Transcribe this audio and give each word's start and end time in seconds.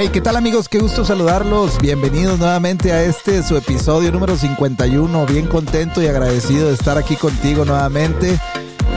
Hey, 0.00 0.10
¿qué 0.12 0.20
tal 0.20 0.36
amigos? 0.36 0.68
Qué 0.68 0.78
gusto 0.78 1.04
saludarlos. 1.04 1.76
Bienvenidos 1.80 2.38
nuevamente 2.38 2.92
a 2.92 3.02
este 3.02 3.42
su 3.42 3.56
episodio 3.56 4.12
número 4.12 4.36
51. 4.36 5.26
Bien 5.26 5.48
contento 5.48 6.00
y 6.00 6.06
agradecido 6.06 6.68
de 6.68 6.74
estar 6.74 6.96
aquí 6.96 7.16
contigo 7.16 7.64
nuevamente. 7.64 8.38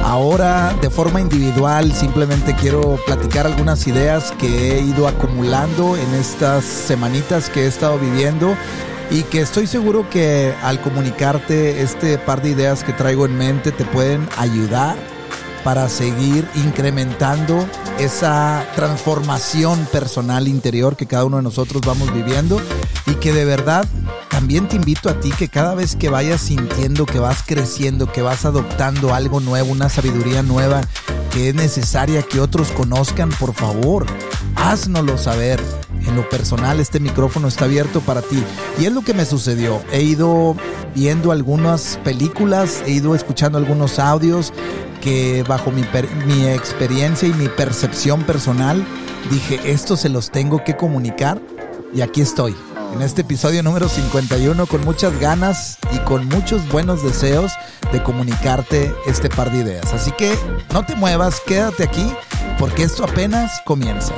Ahora 0.04 0.76
de 0.80 0.92
forma 0.92 1.20
individual 1.20 1.92
simplemente 1.92 2.54
quiero 2.54 3.00
platicar 3.08 3.48
algunas 3.48 3.88
ideas 3.88 4.32
que 4.34 4.78
he 4.78 4.82
ido 4.82 5.08
acumulando 5.08 5.98
en 5.98 6.14
estas 6.14 6.66
semanitas 6.66 7.50
que 7.50 7.62
he 7.62 7.68
estado 7.68 7.98
viviendo 7.98 8.56
y 9.10 9.24
que 9.24 9.42
estoy 9.42 9.66
seguro 9.66 10.08
que 10.08 10.54
al 10.62 10.82
comunicarte 10.82 11.82
este 11.82 12.20
par 12.20 12.44
de 12.44 12.50
ideas 12.50 12.84
que 12.84 12.94
traigo 12.94 13.26
en 13.26 13.36
mente 13.40 13.72
te 13.72 13.86
pueden 13.86 14.30
ayudar 14.38 14.98
para 15.64 15.90
seguir 15.90 16.48
incrementando 16.56 17.66
esa 18.00 18.66
transformación 18.76 19.88
personal 19.92 20.48
interior 20.48 20.96
que 20.96 21.06
cada 21.06 21.26
uno 21.26 21.38
de 21.38 21.44
nosotros 21.44 21.82
vamos 21.86 22.14
viviendo 22.14 22.60
y 23.06 23.16
que 23.16 23.34
de 23.34 23.46
verdad 23.46 23.86
también 24.30 24.68
te 24.68 24.76
invito 24.76 25.10
a 25.10 25.20
ti 25.20 25.32
que 25.32 25.50
cada 25.50 25.76
vez 25.76 25.96
que 25.96 26.10
vayas 26.10 26.42
sintiendo 26.42 27.06
que 27.06 27.20
vas 27.20 27.44
creciendo, 27.46 28.12
que 28.12 28.22
vas 28.22 28.46
adoptando 28.46 29.14
algo 29.14 29.40
nuevo, 29.40 29.72
una 29.72 29.90
sabiduría 29.90 30.42
nueva 30.42 30.82
que 31.32 31.50
es 31.50 31.56
necesaria 31.56 32.24
que 32.24 32.40
otros 32.40 32.72
conozcan, 32.72 33.30
por 33.30 33.54
favor, 33.54 34.06
haznoslo 34.56 35.18
saber. 35.18 35.62
En 36.06 36.16
lo 36.16 36.28
personal, 36.30 36.80
este 36.80 37.00
micrófono 37.00 37.48
está 37.48 37.66
abierto 37.66 38.02
para 38.02 38.22
ti. 38.22 38.44
Y 38.80 38.86
es 38.86 38.92
lo 38.92 39.02
que 39.02 39.14
me 39.14 39.24
sucedió. 39.24 39.82
He 39.92 40.02
ido 40.02 40.56
viendo 40.96 41.32
algunas 41.32 42.00
películas, 42.04 42.84
he 42.86 42.92
ido 42.92 43.16
escuchando 43.16 43.58
algunos 43.58 44.00
audios 44.00 44.52
que 45.02 45.44
bajo 45.44 45.72
mi, 45.72 45.84
mi 46.26 46.48
experiencia 46.48 47.28
y 47.28 47.34
mi 47.34 47.50
percepción 47.50 48.24
personal 48.24 48.86
dije, 49.30 49.60
esto 49.66 49.98
se 49.98 50.10
los 50.10 50.32
tengo 50.32 50.64
que 50.64 50.78
comunicar 50.78 51.42
y 51.94 52.02
aquí 52.02 52.22
estoy. 52.22 52.56
En 52.94 53.02
este 53.02 53.22
episodio 53.22 53.64
número 53.64 53.88
51 53.88 54.66
con 54.66 54.84
muchas 54.84 55.18
ganas 55.20 55.78
y 55.94 55.98
con 56.00 56.28
muchos 56.28 56.68
buenos 56.70 57.04
deseos 57.04 57.54
de 57.92 58.04
comunicarte 58.04 58.94
este 59.08 59.30
par 59.30 59.52
de 59.52 59.60
ideas. 59.60 59.94
Así 59.94 60.12
que 60.12 60.34
no 60.74 60.86
te 60.86 60.96
muevas, 60.96 61.42
quédate 61.46 61.84
aquí 61.84 62.06
porque 62.60 62.84
esto 62.84 63.04
apenas 63.04 63.62
comienza. 63.66 64.14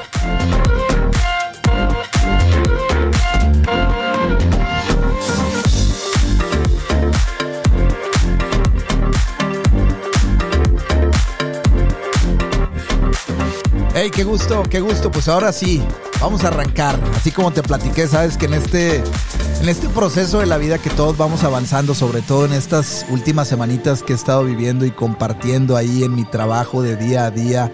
Hey, 14.03 14.11
qué 14.13 14.25
gusto, 14.25 14.63
qué 14.69 14.81
gusto. 14.81 15.09
Pues 15.09 15.29
ahora 15.29 15.53
sí, 15.53 15.81
vamos 16.19 16.43
a 16.43 16.49
arrancar. 16.49 16.99
Así 17.15 17.31
como 17.31 17.53
te 17.53 17.63
platiqué, 17.63 18.05
sabes 18.05 18.35
que 18.35 18.47
en 18.47 18.55
este, 18.55 18.97
en 18.97 19.69
este 19.69 19.87
proceso 19.87 20.39
de 20.39 20.45
la 20.45 20.57
vida 20.57 20.77
que 20.77 20.89
todos 20.89 21.15
vamos 21.15 21.45
avanzando, 21.45 21.95
sobre 21.95 22.21
todo 22.21 22.43
en 22.43 22.51
estas 22.51 23.05
últimas 23.09 23.47
semanitas 23.47 24.03
que 24.03 24.11
he 24.11 24.15
estado 24.17 24.43
viviendo 24.43 24.85
y 24.85 24.91
compartiendo 24.91 25.77
ahí 25.77 26.03
en 26.03 26.15
mi 26.15 26.25
trabajo 26.25 26.81
de 26.81 26.97
día 26.97 27.27
a 27.27 27.31
día 27.31 27.71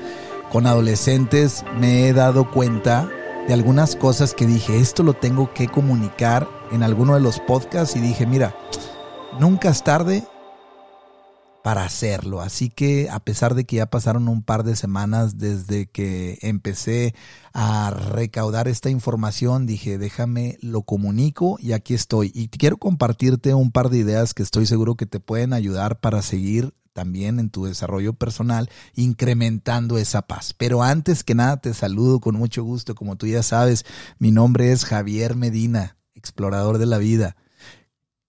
con 0.52 0.68
adolescentes, 0.68 1.66
me 1.80 2.08
he 2.08 2.14
dado 2.14 2.52
cuenta 2.52 3.10
de 3.48 3.56
algunas 3.56 3.96
cosas 3.96 4.36
que 4.36 4.46
dije, 4.46 4.80
esto 4.80 5.02
lo 5.02 5.16
tengo 5.16 5.52
que 5.52 5.68
comunicar 5.68 6.48
en 6.72 6.84
alguno 6.84 7.16
de 7.16 7.22
los 7.22 7.40
podcasts 7.40 7.96
y 7.96 8.02
dije, 8.02 8.28
mira, 8.28 8.56
nunca 9.40 9.70
es 9.70 9.84
tarde 9.84 10.28
para 11.64 11.84
hacerlo. 11.84 12.42
Así 12.42 12.70
que 12.70 13.10
a 13.10 13.20
pesar 13.20 13.56
de 13.56 13.66
que 13.66 13.78
ya 13.78 13.90
pasaron 13.90 14.28
un 14.28 14.44
par 14.44 14.64
de 14.64 14.76
semanas 14.76 15.38
desde 15.38 15.88
que 15.88 16.40
empecé 16.42 17.14
a 17.54 17.92
recaudar 17.92 18.68
esta 18.68 18.90
información, 18.90 19.66
dije, 19.66 19.98
déjame, 19.98 20.58
lo 20.62 20.84
comunico 20.84 21.58
y 21.60 21.74
aquí 21.74 21.94
estoy. 21.94 22.32
Y 22.34 22.48
quiero 22.48 22.78
compartirte 22.78 23.54
un 23.54 23.72
par 23.72 23.90
de 23.90 23.98
ideas 23.98 24.34
que 24.34 24.44
estoy 24.44 24.66
seguro 24.66 24.96
que 24.96 25.06
te 25.06 25.20
pueden 25.20 25.54
ayudar 25.54 26.00
para 26.00 26.22
seguir 26.22 26.74
también 26.94 27.40
en 27.40 27.50
tu 27.50 27.66
desarrollo 27.66 28.14
personal, 28.14 28.70
incrementando 28.96 29.98
esa 29.98 30.24
paz. 30.24 30.54
Pero 30.58 30.84
antes 30.84 31.24
que 31.24 31.36
nada 31.36 31.58
te 31.58 31.74
saludo 31.74 32.20
con 32.20 32.36
mucho 32.36 32.64
gusto. 32.64 32.96
Como 32.96 33.16
tú 33.16 33.28
ya 33.28 33.44
sabes, 33.44 33.86
mi 34.18 34.32
nombre 34.32 34.72
es 34.72 34.86
Javier 34.86 35.36
Medina, 35.36 35.98
explorador 36.14 36.78
de 36.78 36.86
la 36.86 36.98
vida 36.98 37.38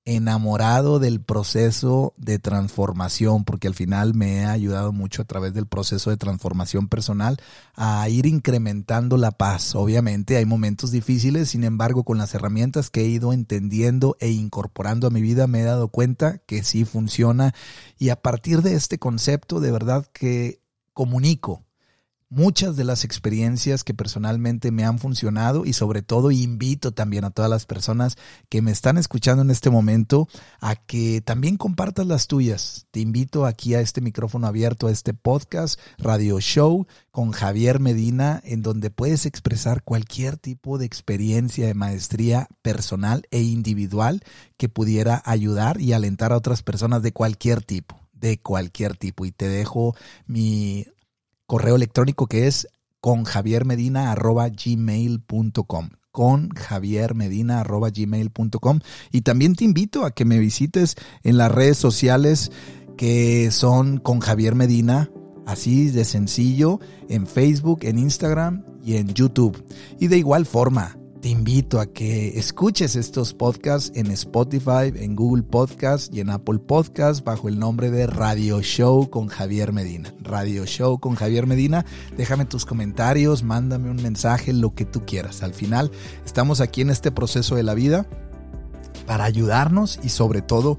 enamorado 0.04 0.98
del 0.98 1.20
proceso 1.20 2.14
de 2.16 2.38
transformación, 2.38 3.44
porque 3.44 3.68
al 3.68 3.74
final 3.74 4.14
me 4.14 4.44
ha 4.44 4.52
ayudado 4.52 4.92
mucho 4.92 5.22
a 5.22 5.24
través 5.24 5.54
del 5.54 5.66
proceso 5.66 6.10
de 6.10 6.16
transformación 6.16 6.88
personal 6.88 7.36
a 7.74 8.08
ir 8.08 8.26
incrementando 8.26 9.16
la 9.16 9.30
paz. 9.30 9.74
Obviamente 9.74 10.36
hay 10.36 10.46
momentos 10.46 10.90
difíciles, 10.90 11.50
sin 11.50 11.64
embargo, 11.64 12.04
con 12.04 12.18
las 12.18 12.34
herramientas 12.34 12.90
que 12.90 13.02
he 13.02 13.06
ido 13.06 13.32
entendiendo 13.32 14.16
e 14.20 14.30
incorporando 14.30 15.06
a 15.06 15.10
mi 15.10 15.20
vida 15.20 15.46
me 15.46 15.60
he 15.60 15.64
dado 15.64 15.88
cuenta 15.88 16.38
que 16.38 16.62
sí 16.62 16.84
funciona 16.84 17.54
y 17.98 18.08
a 18.08 18.16
partir 18.16 18.62
de 18.62 18.74
este 18.74 18.98
concepto 18.98 19.60
de 19.60 19.72
verdad 19.72 20.06
que 20.12 20.62
comunico 20.92 21.64
muchas 22.30 22.76
de 22.76 22.84
las 22.84 23.04
experiencias 23.04 23.82
que 23.82 23.92
personalmente 23.92 24.70
me 24.70 24.84
han 24.84 25.00
funcionado 25.00 25.66
y 25.66 25.72
sobre 25.72 26.00
todo 26.00 26.30
invito 26.30 26.92
también 26.92 27.24
a 27.24 27.30
todas 27.30 27.50
las 27.50 27.66
personas 27.66 28.16
que 28.48 28.62
me 28.62 28.70
están 28.70 28.96
escuchando 28.98 29.42
en 29.42 29.50
este 29.50 29.68
momento 29.68 30.28
a 30.60 30.76
que 30.76 31.20
también 31.20 31.56
compartas 31.56 32.06
las 32.06 32.28
tuyas. 32.28 32.86
Te 32.92 33.00
invito 33.00 33.46
aquí 33.46 33.74
a 33.74 33.80
este 33.80 34.00
micrófono 34.00 34.46
abierto, 34.46 34.86
a 34.86 34.92
este 34.92 35.12
podcast, 35.12 35.78
radio 35.98 36.38
show 36.41 36.86
con 37.10 37.32
Javier 37.32 37.80
Medina, 37.80 38.41
en 38.44 38.62
donde 38.62 38.91
puedes 38.91 39.26
expresar 39.26 39.82
cualquier 39.82 40.36
tipo 40.36 40.78
de 40.78 40.86
experiencia 40.86 41.66
de 41.66 41.74
maestría 41.74 42.47
personal 42.62 43.26
e 43.32 43.42
individual 43.42 44.22
que 44.56 44.68
pudiera 44.68 45.20
ayudar 45.26 45.80
y 45.80 45.94
alentar 45.94 46.32
a 46.32 46.36
otras 46.36 46.62
personas 46.62 47.02
de 47.02 47.12
cualquier 47.12 47.62
tipo 47.62 47.98
de 48.12 48.38
cualquier 48.38 48.97
tipo. 48.97 49.24
Y 49.24 49.32
te 49.32 49.48
dejo 49.48 49.97
mi 50.26 50.86
correo 51.50 51.74
electrónico 51.74 52.28
que 52.28 52.46
es 52.46 52.68
con 53.00 53.24
javiermedina.gmail.com 53.24 55.88
con 56.12 56.48
javiermedina.gmail.com 56.50 58.78
y 59.10 59.22
también 59.22 59.56
te 59.56 59.64
invito 59.64 60.04
a 60.04 60.12
que 60.12 60.24
me 60.24 60.38
visites 60.38 60.94
en 61.24 61.38
las 61.38 61.50
redes 61.50 61.76
sociales 61.76 62.52
que 62.96 63.50
son 63.50 63.98
con 63.98 64.20
Javier 64.20 64.54
Medina, 64.54 65.10
así 65.44 65.90
de 65.90 66.04
sencillo, 66.04 66.78
en 67.08 67.26
Facebook, 67.26 67.80
en 67.82 67.98
Instagram 67.98 68.64
y 68.84 68.94
en 68.94 69.08
YouTube. 69.08 69.60
Y 69.98 70.06
de 70.06 70.18
igual 70.18 70.46
forma, 70.46 70.99
te 71.20 71.28
invito 71.28 71.81
a 71.81 71.86
que 71.86 72.38
escuches 72.38 72.97
estos 72.97 73.34
podcasts 73.34 73.92
en 73.94 74.10
Spotify, 74.10 74.91
en 74.94 75.14
Google 75.14 75.42
Podcasts 75.42 76.10
y 76.12 76.20
en 76.20 76.31
Apple 76.31 76.60
Podcasts 76.60 77.22
bajo 77.22 77.48
el 77.48 77.58
nombre 77.58 77.91
de 77.91 78.06
Radio 78.06 78.62
Show 78.62 79.10
con 79.10 79.28
Javier 79.28 79.72
Medina. 79.72 80.14
Radio 80.22 80.64
Show 80.64 80.98
con 80.98 81.16
Javier 81.16 81.47
Medina. 81.47 81.84
Déjame 82.16 82.47
tus 82.47 82.64
comentarios, 82.64 83.42
mándame 83.42 83.91
un 83.91 84.03
mensaje, 84.03 84.54
lo 84.54 84.75
que 84.75 84.86
tú 84.86 85.04
quieras. 85.04 85.42
Al 85.42 85.53
final 85.53 85.91
estamos 86.25 86.60
aquí 86.60 86.80
en 86.80 86.91
este 86.91 87.12
proceso 87.12 87.54
de 87.54 87.64
la 87.64 87.75
vida 87.75 88.06
para 89.06 89.25
ayudarnos 89.25 90.00
y 90.03 90.09
sobre 90.09 90.41
todo 90.41 90.78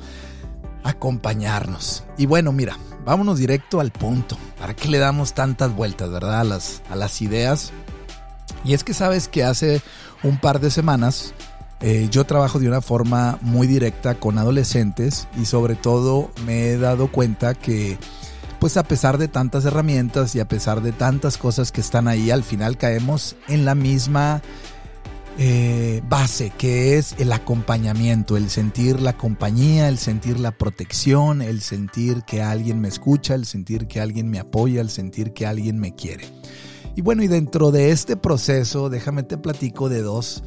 acompañarnos. 0.84 2.04
Y 2.18 2.26
bueno, 2.26 2.52
mira, 2.52 2.80
vámonos 3.06 3.38
directo 3.38 3.80
al 3.80 3.92
punto. 3.92 4.38
¿Para 4.60 4.76
qué 4.76 4.88
le 4.88 4.98
damos 4.98 5.34
tantas 5.34 5.76
vueltas, 5.76 6.10
verdad? 6.10 6.40
A 6.40 6.44
las, 6.44 6.82
a 6.90 6.96
las 6.96 7.22
ideas. 7.22 7.72
Y 8.64 8.74
es 8.74 8.84
que 8.84 8.94
sabes 8.94 9.28
que 9.28 9.44
hace 9.44 9.82
un 10.24 10.40
par 10.40 10.60
de 10.60 10.72
semanas, 10.72 11.34
eh, 11.82 12.08
yo 12.12 12.26
trabajo 12.26 12.60
de 12.60 12.68
una 12.68 12.82
forma 12.82 13.40
muy 13.42 13.66
directa 13.66 14.16
con 14.16 14.38
adolescentes 14.38 15.28
y 15.40 15.46
sobre 15.46 15.76
todo 15.76 16.32
me 16.46 16.68
he 16.68 16.78
dado 16.78 17.12
cuenta 17.12 17.56
que 17.56 17.98
pues 18.60 18.78
a 18.78 18.84
pesar 18.84 19.18
de 19.18 19.28
tantas 19.28 19.66
herramientas 19.66 20.36
y 20.36 20.40
a 20.40 20.48
pesar 20.48 20.84
de 20.84 20.92
tantas 20.92 21.40
cosas 21.40 21.72
que 21.72 21.82
están 21.82 22.08
ahí, 22.08 22.30
al 22.30 22.44
final 22.44 22.78
caemos 22.78 23.36
en 23.48 23.66
la 23.66 23.74
misma 23.74 24.44
eh, 25.40 26.04
base, 26.08 26.52
que 26.56 27.00
es 27.00 27.16
el 27.18 27.32
acompañamiento, 27.32 28.38
el 28.38 28.52
sentir 28.52 29.02
la 29.02 29.14
compañía, 29.14 29.90
el 29.90 29.98
sentir 29.98 30.40
la 30.40 30.52
protección, 30.52 31.42
el 31.42 31.62
sentir 31.62 32.22
que 32.22 32.44
alguien 32.44 32.80
me 32.80 32.90
escucha, 32.90 33.34
el 33.34 33.48
sentir 33.48 33.88
que 33.88 34.00
alguien 34.00 34.30
me 34.30 34.38
apoya, 34.38 34.82
el 34.82 34.92
sentir 34.92 35.34
que 35.34 35.48
alguien 35.48 35.80
me 35.80 35.96
quiere. 35.96 36.26
Y 36.96 37.02
bueno, 37.02 37.24
y 37.24 37.28
dentro 37.28 37.72
de 37.72 37.92
este 37.92 38.18
proceso, 38.18 38.90
déjame 38.90 39.24
te 39.24 39.38
platico 39.38 39.90
de 39.90 40.02
dos 40.02 40.44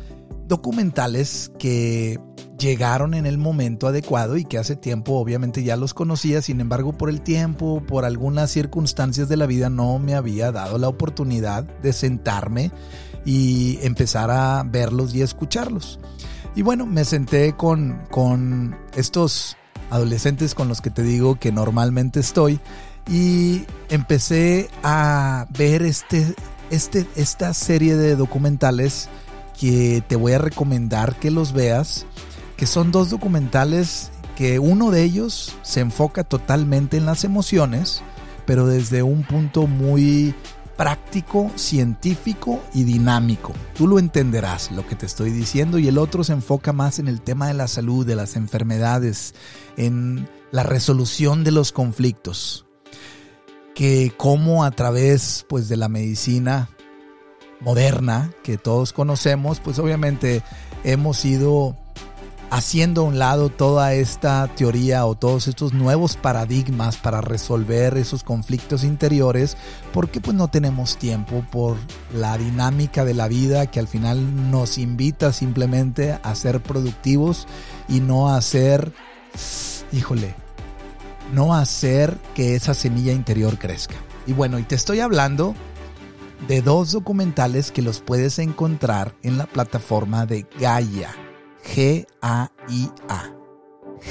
documentales 0.46 1.50
que 1.58 2.19
llegaron 2.58 3.14
en 3.14 3.26
el 3.26 3.38
momento 3.38 3.88
adecuado 3.88 4.37
y 4.37 4.44
que 4.44 4.58
hace 4.58 4.76
tiempo 4.76 5.14
obviamente 5.14 5.64
ya 5.64 5.76
los 5.76 5.94
conocía, 5.94 6.43
sin 6.43 6.61
embargo 6.61 6.93
por 6.93 7.08
el 7.08 7.23
tiempo, 7.23 7.82
por 7.87 8.05
algunas 8.05 8.50
circunstancias 8.50 9.29
de 9.29 9.37
la 9.37 9.46
vida 9.46 9.70
no 9.70 9.99
me 9.99 10.14
había 10.14 10.52
dado 10.52 10.79
la 10.79 10.88
oportunidad 10.88 11.64
de 11.64 11.93
sentarme 11.93 12.70
y 13.25 13.79
empezar 13.82 14.31
a 14.31 14.62
verlos 14.64 15.14
y 15.14 15.23
escucharlos. 15.23 15.99
Y 16.55 16.62
bueno, 16.62 16.87
me 16.87 17.05
senté 17.05 17.55
con, 17.56 18.06
con 18.11 18.76
estos 18.94 19.56
adolescentes 19.91 20.55
con 20.55 20.69
los 20.69 20.81
que 20.81 20.91
te 20.91 21.02
digo 21.02 21.37
que 21.37 21.52
normalmente 21.52 22.20
estoy 22.20 22.61
y 23.09 23.65
empecé 23.89 24.71
a 24.83 25.47
ver 25.56 25.83
este, 25.83 26.35
este, 26.71 27.06
esta 27.17 27.53
serie 27.55 27.97
de 27.97 28.17
documentales 28.17 29.09
que 29.59 30.03
te 30.06 30.17
voy 30.17 30.33
a 30.33 30.39
recomendar 30.39 31.17
que 31.17 31.31
los 31.31 31.53
veas, 31.53 32.06
que 32.56 32.67
son 32.67 32.93
dos 32.93 33.11
documentales 33.11 34.11
que 34.37 34.59
uno 34.59 34.91
de 34.91 35.03
ellos 35.03 35.56
se 35.62 35.81
enfoca 35.81 36.25
totalmente 36.25 36.97
en 36.97 37.06
las 37.06 37.25
emociones, 37.25 38.03
pero 38.47 38.67
desde 38.67 39.03
un 39.03 39.23
punto 39.23 39.67
muy 39.67 40.35
práctico, 40.77 41.53
científico 41.55 42.61
y 42.75 42.83
dinámico. 42.83 43.53
Tú 43.75 43.87
lo 43.87 43.99
entenderás 43.99 44.73
lo 44.73 44.87
que 44.87 44.97
te 44.97 45.06
estoy 45.06 45.31
diciendo 45.31 45.79
y 45.79 45.87
el 45.87 45.99
otro 45.99 46.25
se 46.25 46.33
enfoca 46.33 46.73
más 46.73 46.99
en 46.99 47.06
el 47.06 47.21
tema 47.21 47.47
de 47.49 47.55
la 47.55 47.69
salud, 47.69 48.05
de 48.05 48.17
las 48.17 48.35
enfermedades, 48.35 49.35
en 49.77 50.29
la 50.51 50.65
resolución 50.65 51.45
de 51.45 51.53
los 51.53 51.71
conflictos. 51.71 52.64
Que 53.75 54.12
cómo 54.17 54.65
a 54.65 54.71
través 54.71 55.44
pues 55.49 55.69
de 55.69 55.76
la 55.76 55.88
medicina 55.88 56.69
moderna 57.61 58.31
que 58.43 58.59
todos 58.59 58.93
conocemos, 58.93 59.61
pues 59.61 59.79
obviamente 59.79 60.43
hemos 60.85 61.25
ido 61.25 61.76
haciendo 62.50 63.00
a 63.00 63.05
un 63.05 63.19
lado 63.19 63.49
toda 63.49 63.94
esta 63.94 64.47
teoría 64.55 65.06
o 65.06 65.17
todos 65.17 65.49
estos 65.49 65.73
nuevos 65.73 66.17
paradigmas 66.17 66.97
para 66.97 67.21
resolver 67.21 67.97
esos 67.97 68.23
conflictos 68.23 68.85
interiores 68.85 69.56
porque 69.93 70.20
pues 70.20 70.37
no 70.37 70.47
tenemos 70.47 70.97
tiempo 70.97 71.44
por 71.50 71.77
la 72.12 72.38
dinámica 72.38 73.05
de 73.05 73.15
la 73.15 73.27
vida 73.27 73.67
que 73.67 73.81
al 73.81 73.88
final 73.88 74.50
nos 74.53 74.79
invita 74.79 75.32
simplemente 75.32 76.19
a 76.23 76.35
ser 76.37 76.62
productivos 76.62 77.49
y 77.88 77.99
no 77.99 78.29
a 78.29 78.37
hacer, 78.37 78.93
híjole, 79.93 80.44
no 81.32 81.55
hacer 81.55 82.19
que 82.35 82.55
esa 82.55 82.75
semilla 82.75 83.12
interior 83.12 83.59
crezca. 83.59 83.97
Y 84.26 84.32
bueno, 84.32 84.59
y 84.59 84.62
te 84.62 84.75
estoy 84.75 85.00
hablando 85.00 85.55
de 86.49 86.62
dos 86.62 86.93
documentales 86.93 87.71
que 87.71 87.82
los 87.82 88.00
puedes 88.00 88.38
encontrar 88.38 89.15
en 89.23 89.38
la 89.38 89.47
plataforma 89.47 90.26
de 90.26 90.47
Gaia. 90.59 91.11
G-A-I-A. 91.65 93.35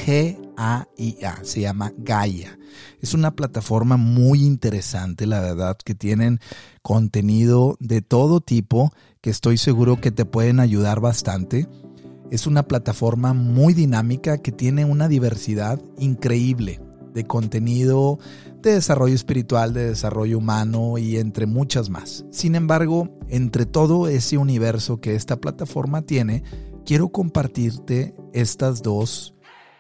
G-A-I-A. 0.06 1.44
Se 1.44 1.62
llama 1.62 1.94
Gaia. 1.98 2.58
Es 3.02 3.14
una 3.14 3.36
plataforma 3.36 3.98
muy 3.98 4.44
interesante, 4.44 5.28
la 5.28 5.40
verdad, 5.40 5.78
que 5.84 5.94
tienen 5.94 6.40
contenido 6.82 7.78
de 7.80 8.02
todo 8.02 8.42
tipo 8.42 8.92
que 9.22 9.30
estoy 9.30 9.58
seguro 9.58 10.02
que 10.02 10.12
te 10.12 10.26
pueden 10.26 10.60
ayudar 10.60 11.00
bastante. 11.00 11.68
Es 12.32 12.48
una 12.48 12.64
plataforma 12.64 13.34
muy 13.34 13.74
dinámica 13.74 14.40
que 14.40 14.52
tiene 14.52 14.86
una 14.86 15.08
diversidad 15.08 15.80
increíble 16.00 16.83
de 17.14 17.26
contenido 17.26 18.20
de 18.64 18.74
desarrollo 18.74 19.14
espiritual, 19.14 19.74
de 19.74 19.90
desarrollo 19.90 20.38
humano 20.38 20.98
y 20.98 21.18
entre 21.18 21.46
muchas 21.46 21.90
más. 21.90 22.26
Sin 22.32 22.56
embargo, 22.56 23.10
entre 23.28 23.66
todo 23.66 24.08
ese 24.08 24.38
universo 24.38 25.02
que 25.02 25.16
esta 25.16 25.36
plataforma 25.36 26.02
tiene, 26.02 26.44
quiero 26.86 27.10
compartirte 27.10 28.16
estas 28.34 28.82
dos 28.82 29.36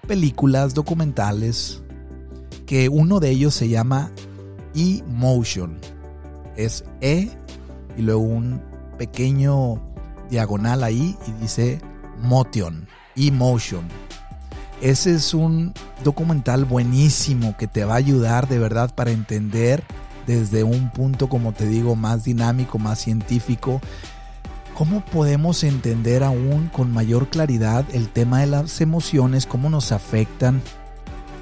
películas 0.06 0.74
documentales 0.74 1.81
que 2.65 2.89
uno 2.89 3.21
de 3.21 3.30
ellos 3.30 3.53
se 3.53 3.69
llama 3.69 4.12
E-Motion. 4.75 5.79
Es 6.57 6.83
E 7.00 7.29
y 7.97 8.01
luego 8.01 8.21
un 8.21 8.62
pequeño 8.97 9.81
diagonal 10.29 10.83
ahí 10.83 11.15
y 11.25 11.31
dice 11.41 11.79
Motion. 12.21 12.88
E-Motion. 13.15 13.88
Ese 14.83 15.15
es 15.15 15.33
un 15.33 15.74
documental 16.03 16.65
buenísimo 16.65 17.56
que 17.56 17.68
te 17.68 17.85
va 17.85 17.94
a 17.94 17.97
ayudar 18.00 18.50
de 18.50 18.59
verdad 18.59 18.94
para 18.94 19.12
entender 19.12 19.81
desde 20.27 20.65
un 20.65 20.91
punto, 20.91 21.30
como 21.30 21.53
te 21.53 21.65
digo, 21.65 21.95
más 21.95 22.25
dinámico, 22.25 22.80
más 22.80 23.00
científico, 23.00 23.80
cómo 24.74 25.00
podemos 25.06 25.63
entender 25.63 26.21
aún 26.21 26.68
con 26.68 26.91
mayor 26.91 27.30
claridad 27.30 27.85
el 27.94 28.09
tema 28.09 28.41
de 28.41 28.47
las 28.47 28.81
emociones, 28.81 29.45
cómo 29.45 29.69
nos 29.69 29.94
afectan 29.94 30.62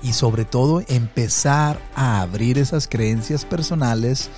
y 0.03 0.13
sobre 0.13 0.45
todo 0.45 0.83
empezar 0.87 1.79
a 1.95 2.21
abrir 2.21 2.59
esas 2.59 2.87
creencias 2.87 3.43
personales 3.43 4.29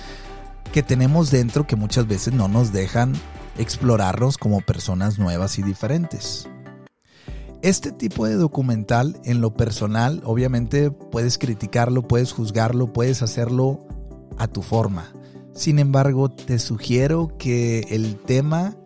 que 0.72 0.82
tenemos 0.82 1.30
dentro 1.30 1.66
que 1.66 1.76
muchas 1.76 2.06
veces 2.06 2.32
no 2.32 2.48
nos 2.48 2.72
dejan 2.72 3.12
explorarnos 3.58 4.38
como 4.38 4.62
personas 4.62 5.18
nuevas 5.18 5.58
y 5.58 5.62
diferentes. 5.62 6.48
Este 7.64 7.92
tipo 7.92 8.26
de 8.26 8.34
documental, 8.34 9.18
en 9.24 9.40
lo 9.40 9.54
personal, 9.54 10.20
obviamente 10.26 10.90
puedes 10.90 11.38
criticarlo, 11.38 12.02
puedes 12.02 12.30
juzgarlo, 12.30 12.92
puedes 12.92 13.22
hacerlo 13.22 13.86
a 14.36 14.48
tu 14.48 14.60
forma. 14.60 15.14
Sin 15.54 15.78
embargo, 15.78 16.30
te 16.30 16.58
sugiero 16.58 17.38
que 17.38 17.86
el 17.88 18.16
tema 18.16 18.76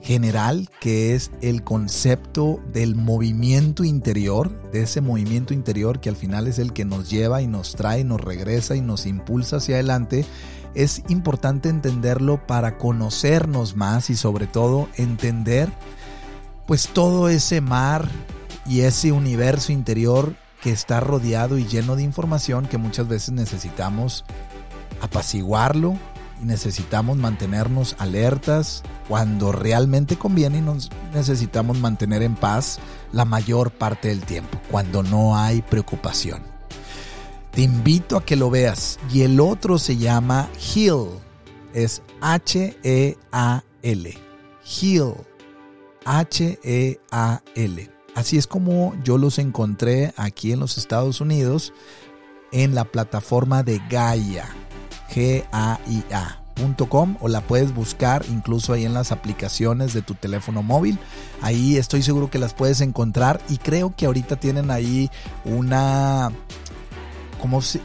general, 0.00 0.70
que 0.80 1.14
es 1.14 1.32
el 1.42 1.64
concepto 1.64 2.60
del 2.72 2.94
movimiento 2.94 3.84
interior, 3.84 4.70
de 4.70 4.84
ese 4.84 5.02
movimiento 5.02 5.52
interior 5.52 6.00
que 6.00 6.08
al 6.08 6.16
final 6.16 6.46
es 6.46 6.58
el 6.58 6.72
que 6.72 6.86
nos 6.86 7.10
lleva 7.10 7.42
y 7.42 7.46
nos 7.46 7.76
trae, 7.76 8.04
nos 8.04 8.22
regresa 8.22 8.74
y 8.74 8.80
nos 8.80 9.04
impulsa 9.04 9.56
hacia 9.56 9.74
adelante, 9.74 10.24
es 10.74 11.02
importante 11.10 11.68
entenderlo 11.68 12.46
para 12.46 12.78
conocernos 12.78 13.76
más 13.76 14.08
y 14.08 14.16
sobre 14.16 14.46
todo 14.46 14.88
entender 14.96 15.70
pues 16.66 16.88
todo 16.88 17.28
ese 17.28 17.60
mar 17.60 18.08
y 18.66 18.80
ese 18.80 19.12
universo 19.12 19.72
interior 19.72 20.34
que 20.62 20.70
está 20.70 21.00
rodeado 21.00 21.58
y 21.58 21.66
lleno 21.66 21.96
de 21.96 22.02
información 22.02 22.66
que 22.66 22.78
muchas 22.78 23.06
veces 23.06 23.32
necesitamos 23.32 24.24
apaciguarlo 25.02 25.98
y 26.40 26.46
necesitamos 26.46 27.18
mantenernos 27.18 27.96
alertas 27.98 28.82
cuando 29.08 29.52
realmente 29.52 30.16
conviene 30.16 30.58
y 30.58 30.62
nos 30.62 30.90
necesitamos 31.12 31.78
mantener 31.78 32.22
en 32.22 32.34
paz 32.34 32.78
la 33.12 33.26
mayor 33.26 33.70
parte 33.70 34.08
del 34.08 34.24
tiempo, 34.24 34.58
cuando 34.70 35.02
no 35.02 35.36
hay 35.36 35.60
preocupación. 35.62 36.42
Te 37.52 37.62
invito 37.62 38.16
a 38.16 38.24
que 38.24 38.34
lo 38.34 38.50
veas 38.50 38.98
y 39.12 39.22
el 39.22 39.38
otro 39.38 39.78
se 39.78 39.96
llama 39.96 40.48
Heal, 40.58 41.06
es 41.74 42.02
H-E-A-L, 42.20 44.18
Heal 44.64 45.14
H-E-A-L. 46.04 47.90
Así 48.14 48.38
es 48.38 48.46
como 48.46 48.94
yo 49.02 49.18
los 49.18 49.38
encontré 49.38 50.14
aquí 50.16 50.52
en 50.52 50.60
los 50.60 50.78
Estados 50.78 51.20
Unidos 51.20 51.72
en 52.52 52.74
la 52.74 52.84
plataforma 52.84 53.64
de 53.64 53.80
Gaia, 53.90 54.46
G-A-I-A.com 55.10 56.44
o 57.20 57.26
la 57.26 57.40
puedes 57.40 57.74
buscar 57.74 58.24
incluso 58.30 58.72
ahí 58.72 58.84
en 58.84 58.94
las 58.94 59.10
aplicaciones 59.10 59.92
de 59.92 60.02
tu 60.02 60.14
teléfono 60.14 60.62
móvil. 60.62 61.00
Ahí 61.42 61.76
estoy 61.76 62.02
seguro 62.02 62.30
que 62.30 62.38
las 62.38 62.54
puedes 62.54 62.80
encontrar 62.80 63.40
y 63.48 63.58
creo 63.58 63.92
que 63.96 64.06
ahorita 64.06 64.36
tienen 64.36 64.70
ahí 64.70 65.10
una 65.44 66.30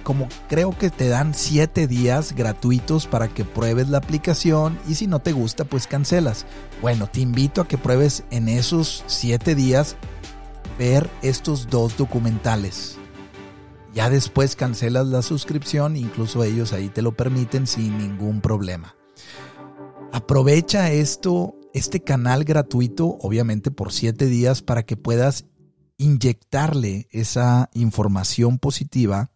como, 0.03 0.27
creo 0.47 0.77
que 0.77 0.89
te 0.89 1.07
dan 1.07 1.33
7 1.33 1.87
días 1.87 2.33
gratuitos 2.33 3.07
para 3.07 3.27
que 3.27 3.45
pruebes 3.45 3.89
la 3.89 3.97
aplicación 3.97 4.79
y 4.87 4.95
si 4.95 5.07
no 5.07 5.19
te 5.19 5.31
gusta 5.31 5.65
pues 5.65 5.87
cancelas. 5.87 6.45
Bueno, 6.81 7.07
te 7.07 7.21
invito 7.21 7.61
a 7.61 7.67
que 7.67 7.77
pruebes 7.77 8.23
en 8.31 8.49
esos 8.49 9.03
7 9.07 9.55
días 9.55 9.97
ver 10.77 11.09
estos 11.21 11.69
dos 11.69 11.97
documentales. 11.97 12.97
Ya 13.93 14.09
después 14.09 14.55
cancelas 14.55 15.07
la 15.07 15.21
suscripción, 15.21 15.97
incluso 15.97 16.43
ellos 16.43 16.73
ahí 16.73 16.89
te 16.89 17.01
lo 17.01 17.13
permiten 17.13 17.67
sin 17.67 17.97
ningún 17.97 18.39
problema. 18.39 18.95
Aprovecha 20.11 20.91
esto, 20.91 21.55
este 21.73 22.01
canal 22.01 22.43
gratuito, 22.43 23.17
obviamente 23.21 23.71
por 23.71 23.91
7 23.91 24.25
días, 24.25 24.61
para 24.61 24.83
que 24.83 24.95
puedas 24.95 25.45
inyectarle 25.97 27.07
esa 27.11 27.69
información 27.73 28.57
positiva 28.57 29.31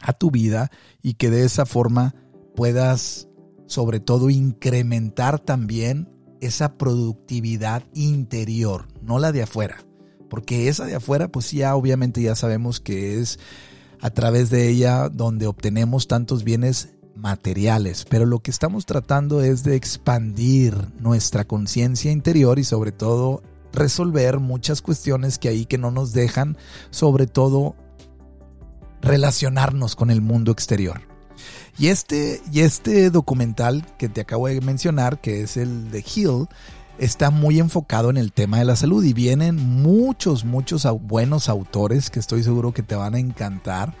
a 0.00 0.12
tu 0.12 0.30
vida 0.30 0.70
y 1.02 1.14
que 1.14 1.30
de 1.30 1.44
esa 1.44 1.66
forma 1.66 2.14
puedas 2.54 3.28
sobre 3.66 4.00
todo 4.00 4.30
incrementar 4.30 5.38
también 5.38 6.08
esa 6.40 6.78
productividad 6.78 7.84
interior, 7.94 8.88
no 9.02 9.18
la 9.18 9.32
de 9.32 9.42
afuera. 9.42 9.84
Porque 10.30 10.68
esa 10.68 10.84
de 10.84 10.94
afuera, 10.94 11.28
pues 11.28 11.50
ya 11.52 11.74
obviamente 11.74 12.22
ya 12.22 12.34
sabemos 12.34 12.80
que 12.80 13.20
es 13.20 13.38
a 14.00 14.10
través 14.10 14.50
de 14.50 14.68
ella 14.68 15.08
donde 15.08 15.46
obtenemos 15.46 16.06
tantos 16.06 16.44
bienes 16.44 16.94
materiales, 17.14 18.06
pero 18.08 18.26
lo 18.26 18.40
que 18.40 18.50
estamos 18.50 18.86
tratando 18.86 19.42
es 19.42 19.64
de 19.64 19.74
expandir 19.74 20.74
nuestra 21.00 21.44
conciencia 21.44 22.12
interior 22.12 22.58
y 22.58 22.64
sobre 22.64 22.92
todo 22.92 23.42
resolver 23.72 24.38
muchas 24.38 24.82
cuestiones 24.82 25.38
que 25.38 25.48
ahí 25.48 25.66
que 25.66 25.78
no 25.78 25.90
nos 25.90 26.12
dejan, 26.12 26.56
sobre 26.90 27.26
todo 27.26 27.74
relacionarnos 29.02 29.96
con 29.96 30.10
el 30.10 30.20
mundo 30.20 30.52
exterior. 30.52 31.02
Y 31.78 31.88
este, 31.88 32.42
y 32.52 32.60
este 32.60 33.10
documental 33.10 33.86
que 33.98 34.08
te 34.08 34.20
acabo 34.20 34.48
de 34.48 34.60
mencionar, 34.60 35.20
que 35.20 35.42
es 35.42 35.56
el 35.56 35.90
de 35.90 36.04
Hill, 36.14 36.48
está 36.98 37.30
muy 37.30 37.60
enfocado 37.60 38.10
en 38.10 38.16
el 38.16 38.32
tema 38.32 38.58
de 38.58 38.64
la 38.64 38.76
salud 38.76 39.04
y 39.04 39.12
vienen 39.12 39.56
muchos, 39.56 40.44
muchos 40.44 40.86
buenos 41.02 41.48
autores 41.48 42.10
que 42.10 42.18
estoy 42.18 42.42
seguro 42.42 42.72
que 42.72 42.82
te 42.82 42.96
van 42.96 43.14
a 43.14 43.20
encantar 43.20 43.94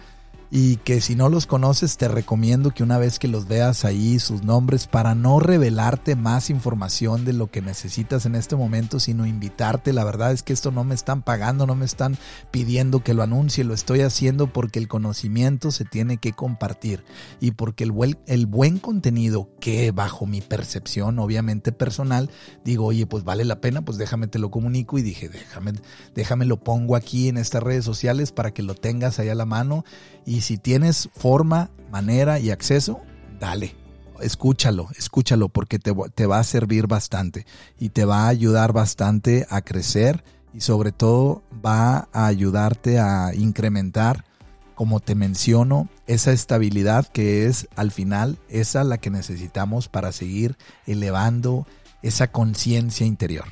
y 0.50 0.76
que 0.76 1.00
si 1.00 1.14
no 1.14 1.28
los 1.28 1.46
conoces 1.46 1.96
te 1.96 2.08
recomiendo 2.08 2.70
que 2.70 2.82
una 2.82 2.98
vez 2.98 3.18
que 3.18 3.28
los 3.28 3.48
veas 3.48 3.84
ahí 3.84 4.18
sus 4.18 4.42
nombres 4.42 4.86
para 4.86 5.14
no 5.14 5.40
revelarte 5.40 6.16
más 6.16 6.48
información 6.48 7.24
de 7.24 7.34
lo 7.34 7.48
que 7.48 7.60
necesitas 7.60 8.24
en 8.24 8.34
este 8.34 8.56
momento 8.56 8.98
sino 9.00 9.26
invitarte. 9.26 9.92
La 9.92 10.04
verdad 10.04 10.32
es 10.32 10.42
que 10.42 10.52
esto 10.52 10.70
no 10.70 10.84
me 10.84 10.94
están 10.94 11.22
pagando 11.22 11.66
no 11.66 11.74
me 11.74 11.84
están 11.84 12.16
pidiendo 12.50 13.02
que 13.04 13.14
lo 13.14 13.22
anuncie 13.22 13.64
lo 13.64 13.74
estoy 13.74 14.00
haciendo 14.00 14.52
porque 14.52 14.78
el 14.78 14.88
conocimiento 14.88 15.70
se 15.70 15.84
tiene 15.84 16.16
que 16.16 16.32
compartir 16.32 17.04
y 17.40 17.50
porque 17.50 17.84
el 17.84 17.92
buen, 17.92 18.18
el 18.26 18.46
buen 18.46 18.78
contenido 18.78 19.50
que 19.60 19.90
bajo 19.90 20.26
mi 20.26 20.40
percepción 20.40 21.18
obviamente 21.18 21.72
personal 21.72 22.30
digo 22.64 22.86
oye 22.86 23.06
pues 23.06 23.24
vale 23.24 23.44
la 23.44 23.60
pena 23.60 23.82
pues 23.82 23.98
déjame 23.98 24.28
te 24.28 24.38
lo 24.38 24.50
comunico 24.50 24.98
y 24.98 25.02
dije 25.02 25.28
déjame 25.28 25.72
déjame 26.14 26.46
lo 26.46 26.58
pongo 26.60 26.96
aquí 26.96 27.28
en 27.28 27.36
estas 27.36 27.62
redes 27.62 27.84
sociales 27.84 28.32
para 28.32 28.52
que 28.52 28.62
lo 28.62 28.74
tengas 28.74 29.18
ahí 29.18 29.28
a 29.28 29.34
la 29.34 29.44
mano 29.44 29.84
y 30.28 30.42
si 30.42 30.58
tienes 30.58 31.08
forma, 31.16 31.70
manera 31.90 32.38
y 32.38 32.50
acceso, 32.50 33.00
dale. 33.40 33.74
Escúchalo, 34.20 34.88
escúchalo 34.98 35.48
porque 35.48 35.78
te, 35.78 35.94
te 36.14 36.26
va 36.26 36.38
a 36.38 36.44
servir 36.44 36.86
bastante 36.86 37.46
y 37.78 37.88
te 37.88 38.04
va 38.04 38.24
a 38.24 38.28
ayudar 38.28 38.74
bastante 38.74 39.46
a 39.48 39.62
crecer 39.62 40.22
y 40.52 40.60
sobre 40.60 40.92
todo 40.92 41.42
va 41.64 42.08
a 42.12 42.26
ayudarte 42.26 42.98
a 42.98 43.32
incrementar, 43.34 44.26
como 44.74 45.00
te 45.00 45.14
menciono, 45.14 45.88
esa 46.06 46.32
estabilidad 46.32 47.06
que 47.06 47.46
es 47.46 47.66
al 47.74 47.90
final 47.90 48.38
esa 48.50 48.84
la 48.84 48.98
que 48.98 49.08
necesitamos 49.08 49.88
para 49.88 50.12
seguir 50.12 50.58
elevando 50.86 51.66
esa 52.02 52.30
conciencia 52.30 53.06
interior. 53.06 53.46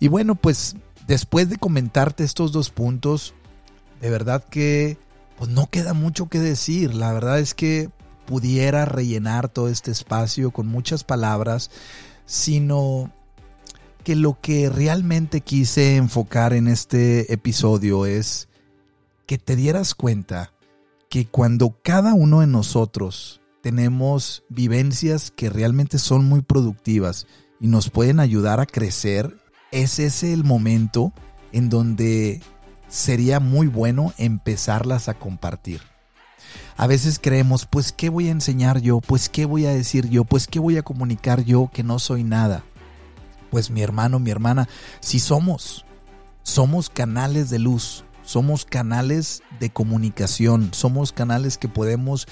Y 0.00 0.08
bueno, 0.08 0.36
pues 0.36 0.74
después 1.06 1.50
de 1.50 1.58
comentarte 1.58 2.24
estos 2.24 2.50
dos 2.50 2.70
puntos, 2.70 3.34
de 4.00 4.08
verdad 4.08 4.42
que 4.42 4.96
pues 5.38 5.50
no 5.50 5.70
queda 5.70 5.94
mucho 5.94 6.28
que 6.28 6.40
decir. 6.40 6.94
La 6.94 7.12
verdad 7.12 7.38
es 7.38 7.54
que 7.54 7.90
pudiera 8.26 8.84
rellenar 8.84 9.48
todo 9.48 9.68
este 9.68 9.90
espacio 9.90 10.50
con 10.50 10.66
muchas 10.66 11.04
palabras, 11.04 11.70
sino 12.26 13.12
que 14.04 14.16
lo 14.16 14.38
que 14.40 14.68
realmente 14.68 15.40
quise 15.40 15.96
enfocar 15.96 16.52
en 16.52 16.68
este 16.68 17.32
episodio 17.32 18.04
es 18.04 18.48
que 19.26 19.38
te 19.38 19.56
dieras 19.56 19.94
cuenta 19.94 20.52
que 21.08 21.26
cuando 21.26 21.76
cada 21.82 22.14
uno 22.14 22.40
de 22.40 22.46
nosotros 22.46 23.40
tenemos 23.62 24.44
vivencias 24.48 25.30
que 25.30 25.50
realmente 25.50 25.98
son 25.98 26.26
muy 26.26 26.42
productivas 26.42 27.26
y 27.60 27.66
nos 27.68 27.90
pueden 27.90 28.20
ayudar 28.20 28.60
a 28.60 28.66
crecer, 28.66 29.38
es 29.70 29.98
ese 29.98 30.32
el 30.32 30.44
momento 30.44 31.12
en 31.52 31.68
donde 31.68 32.40
sería 32.88 33.40
muy 33.40 33.66
bueno 33.66 34.12
empezarlas 34.18 35.08
a 35.08 35.14
compartir. 35.14 35.80
A 36.76 36.86
veces 36.86 37.18
creemos, 37.20 37.66
pues, 37.66 37.92
¿qué 37.92 38.08
voy 38.08 38.28
a 38.28 38.32
enseñar 38.32 38.80
yo? 38.80 39.00
Pues, 39.00 39.28
¿qué 39.28 39.44
voy 39.44 39.66
a 39.66 39.74
decir 39.74 40.08
yo? 40.08 40.24
Pues, 40.24 40.46
¿qué 40.46 40.58
voy 40.58 40.76
a 40.76 40.82
comunicar 40.82 41.44
yo 41.44 41.70
que 41.72 41.82
no 41.82 41.98
soy 41.98 42.24
nada? 42.24 42.64
Pues, 43.50 43.70
mi 43.70 43.82
hermano, 43.82 44.18
mi 44.18 44.30
hermana, 44.30 44.68
si 45.00 45.18
somos, 45.18 45.84
somos 46.42 46.88
canales 46.88 47.50
de 47.50 47.58
luz, 47.58 48.04
somos 48.22 48.64
canales 48.64 49.42
de 49.58 49.70
comunicación, 49.70 50.70
somos 50.72 51.12
canales 51.12 51.58
que 51.58 51.68
podemos 51.68 52.28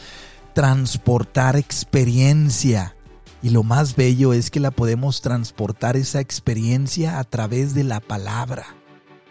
transportar 0.55 1.57
experiencia. 1.57 2.95
Y 3.43 3.51
lo 3.51 3.63
más 3.65 3.97
bello 3.97 4.33
es 4.33 4.51
que 4.51 4.61
la 4.61 4.71
podemos 4.71 5.21
transportar 5.21 5.97
esa 5.97 6.21
experiencia 6.21 7.19
a 7.19 7.25
través 7.25 7.75
de 7.75 7.85
la 7.85 8.01
palabra 8.01 8.67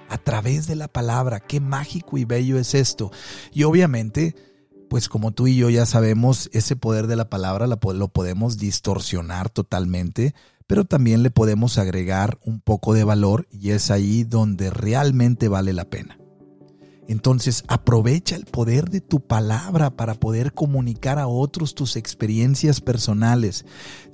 a 0.09 0.17
través 0.17 0.67
de 0.67 0.75
la 0.75 0.87
palabra. 0.87 1.39
Qué 1.39 1.59
mágico 1.59 2.17
y 2.17 2.25
bello 2.25 2.57
es 2.59 2.73
esto. 2.73 3.11
Y 3.51 3.63
obviamente, 3.63 4.35
pues 4.89 5.09
como 5.09 5.31
tú 5.31 5.47
y 5.47 5.55
yo 5.55 5.69
ya 5.69 5.85
sabemos, 5.85 6.49
ese 6.53 6.75
poder 6.75 7.07
de 7.07 7.15
la 7.15 7.29
palabra 7.29 7.67
lo 7.67 8.07
podemos 8.07 8.57
distorsionar 8.57 9.49
totalmente, 9.49 10.33
pero 10.67 10.85
también 10.85 11.23
le 11.23 11.31
podemos 11.31 11.77
agregar 11.77 12.39
un 12.43 12.59
poco 12.59 12.93
de 12.93 13.03
valor 13.03 13.47
y 13.51 13.71
es 13.71 13.91
ahí 13.91 14.23
donde 14.23 14.69
realmente 14.69 15.47
vale 15.47 15.73
la 15.73 15.85
pena. 15.85 16.17
Entonces 17.07 17.63
aprovecha 17.67 18.35
el 18.35 18.45
poder 18.45 18.89
de 18.89 19.01
tu 19.01 19.19
palabra 19.19 19.95
para 19.95 20.15
poder 20.15 20.53
comunicar 20.53 21.19
a 21.19 21.27
otros 21.27 21.75
tus 21.75 21.95
experiencias 21.95 22.81
personales. 22.81 23.65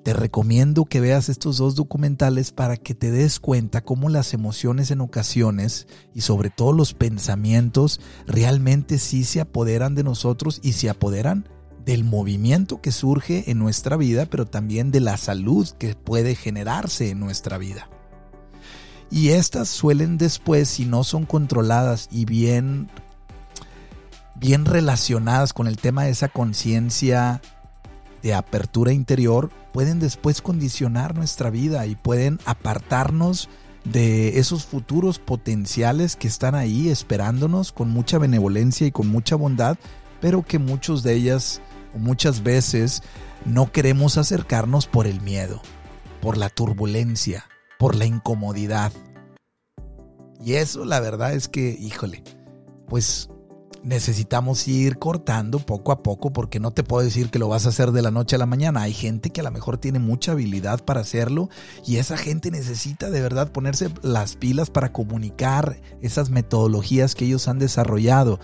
Te 0.03 0.13
recomiendo 0.13 0.85
que 0.85 0.99
veas 0.99 1.29
estos 1.29 1.57
dos 1.57 1.75
documentales 1.75 2.51
para 2.51 2.75
que 2.75 2.93
te 2.93 3.11
des 3.11 3.39
cuenta 3.39 3.83
cómo 3.83 4.09
las 4.09 4.33
emociones 4.33 4.91
en 4.91 5.01
ocasiones 5.01 5.87
y 6.13 6.21
sobre 6.21 6.49
todo 6.49 6.73
los 6.73 6.93
pensamientos 6.93 8.01
realmente 8.27 8.97
sí 8.97 9.23
se 9.23 9.41
apoderan 9.41 9.95
de 9.95 10.03
nosotros 10.03 10.59
y 10.63 10.73
se 10.73 10.89
apoderan 10.89 11.47
del 11.85 12.03
movimiento 12.03 12.81
que 12.81 12.91
surge 12.91 13.49
en 13.49 13.57
nuestra 13.57 13.97
vida, 13.97 14.25
pero 14.25 14.45
también 14.45 14.91
de 14.91 14.99
la 14.99 15.17
salud 15.17 15.67
que 15.79 15.95
puede 15.95 16.35
generarse 16.35 17.09
en 17.09 17.19
nuestra 17.19 17.57
vida. 17.57 17.89
Y 19.11 19.29
estas 19.29 19.67
suelen 19.67 20.17
después, 20.17 20.69
si 20.69 20.85
no 20.85 21.03
son 21.03 21.25
controladas 21.25 22.07
y 22.11 22.23
bien, 22.23 22.89
bien 24.35 24.63
relacionadas 24.63 25.51
con 25.51 25.67
el 25.67 25.77
tema 25.77 26.05
de 26.05 26.11
esa 26.11 26.29
conciencia 26.29 27.41
de 28.23 28.33
apertura 28.33 28.93
interior, 28.93 29.51
pueden 29.73 29.99
después 29.99 30.41
condicionar 30.41 31.13
nuestra 31.13 31.49
vida 31.49 31.85
y 31.87 31.95
pueden 31.95 32.39
apartarnos 32.45 33.49
de 33.83 34.39
esos 34.39 34.65
futuros 34.65 35.19
potenciales 35.19 36.15
que 36.15 36.27
están 36.27 36.55
ahí 36.55 36.89
esperándonos 36.89 37.73
con 37.73 37.89
mucha 37.89 38.17
benevolencia 38.17 38.87
y 38.87 38.91
con 38.91 39.07
mucha 39.07 39.35
bondad, 39.35 39.77
pero 40.21 40.43
que 40.43 40.57
muchos 40.57 41.03
de 41.03 41.15
ellas 41.15 41.61
o 41.93 41.97
muchas 41.97 42.43
veces 42.43 43.03
no 43.43 43.71
queremos 43.73 44.17
acercarnos 44.17 44.87
por 44.87 45.05
el 45.05 45.19
miedo, 45.19 45.61
por 46.21 46.37
la 46.37 46.49
turbulencia, 46.49 47.45
por 47.81 47.95
la 47.95 48.05
incomodidad. 48.05 48.93
Y 50.39 50.53
eso 50.53 50.85
la 50.85 50.99
verdad 50.99 51.33
es 51.33 51.47
que, 51.47 51.75
híjole, 51.79 52.23
pues 52.87 53.27
necesitamos 53.81 54.67
ir 54.67 54.99
cortando 54.99 55.57
poco 55.57 55.91
a 55.91 56.03
poco 56.03 56.31
porque 56.31 56.59
no 56.59 56.69
te 56.69 56.83
puedo 56.83 57.03
decir 57.03 57.31
que 57.31 57.39
lo 57.39 57.47
vas 57.47 57.65
a 57.65 57.69
hacer 57.69 57.91
de 57.91 58.03
la 58.03 58.11
noche 58.11 58.35
a 58.35 58.39
la 58.39 58.45
mañana. 58.45 58.83
Hay 58.83 58.93
gente 58.93 59.31
que 59.31 59.41
a 59.41 59.43
lo 59.43 59.49
mejor 59.49 59.79
tiene 59.79 59.97
mucha 59.97 60.33
habilidad 60.33 60.85
para 60.85 60.99
hacerlo 60.99 61.49
y 61.83 61.95
esa 61.95 62.17
gente 62.17 62.51
necesita 62.51 63.09
de 63.09 63.19
verdad 63.19 63.51
ponerse 63.51 63.89
las 64.03 64.35
pilas 64.35 64.69
para 64.69 64.93
comunicar 64.93 65.81
esas 66.01 66.29
metodologías 66.29 67.15
que 67.15 67.25
ellos 67.25 67.47
han 67.47 67.57
desarrollado. 67.57 68.39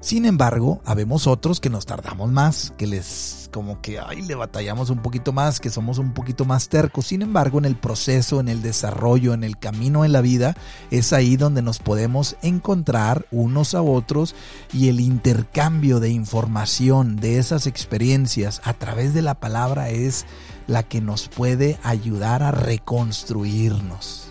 Sin 0.00 0.24
embargo, 0.24 0.80
habemos 0.86 1.26
otros 1.26 1.60
que 1.60 1.68
nos 1.68 1.84
tardamos 1.84 2.32
más, 2.32 2.72
que 2.78 2.86
les 2.86 3.50
como 3.52 3.82
que 3.82 3.98
ay, 3.98 4.22
le 4.22 4.34
batallamos 4.34 4.88
un 4.88 5.00
poquito 5.02 5.32
más, 5.32 5.60
que 5.60 5.68
somos 5.68 5.98
un 5.98 6.14
poquito 6.14 6.46
más 6.46 6.70
tercos. 6.70 7.08
Sin 7.08 7.20
embargo, 7.20 7.58
en 7.58 7.66
el 7.66 7.76
proceso, 7.76 8.40
en 8.40 8.48
el 8.48 8.62
desarrollo, 8.62 9.34
en 9.34 9.44
el 9.44 9.58
camino 9.58 10.04
en 10.04 10.12
la 10.12 10.22
vida, 10.22 10.56
es 10.90 11.12
ahí 11.12 11.36
donde 11.36 11.60
nos 11.60 11.80
podemos 11.80 12.36
encontrar 12.40 13.26
unos 13.30 13.74
a 13.74 13.82
otros 13.82 14.34
y 14.72 14.88
el 14.88 15.00
intercambio 15.00 16.00
de 16.00 16.08
información 16.08 17.16
de 17.16 17.38
esas 17.38 17.66
experiencias 17.66 18.62
a 18.64 18.72
través 18.72 19.12
de 19.12 19.22
la 19.22 19.34
palabra 19.34 19.90
es 19.90 20.24
la 20.66 20.82
que 20.82 21.00
nos 21.00 21.28
puede 21.28 21.78
ayudar 21.82 22.42
a 22.42 22.52
reconstruirnos, 22.52 24.28